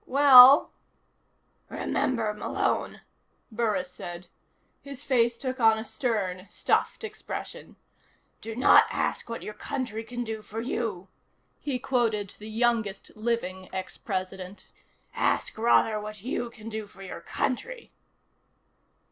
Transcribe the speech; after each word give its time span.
"Well" 0.07 0.73
"Remember, 1.69 2.33
Malone," 2.33 3.01
Burris 3.51 3.91
said. 3.91 4.29
His 4.81 5.03
face 5.03 5.37
took 5.37 5.59
on 5.59 5.77
a 5.77 5.85
stern, 5.85 6.47
stuffed 6.49 7.03
expression. 7.03 7.75
"Do 8.41 8.55
not 8.55 8.85
ask 8.89 9.29
what 9.29 9.43
your 9.43 9.53
country 9.53 10.03
can 10.03 10.23
do 10.23 10.41
for 10.41 10.59
you," 10.59 11.07
he 11.59 11.77
quoted 11.77 12.33
the 12.39 12.49
youngest 12.49 13.11
living 13.15 13.69
ex 13.71 13.95
President. 13.95 14.65
"Ask 15.13 15.55
rather 15.59 16.01
what 16.01 16.23
you 16.23 16.49
can 16.49 16.67
do 16.67 16.87
for 16.87 17.03
your 17.03 17.21
country." 17.21 17.91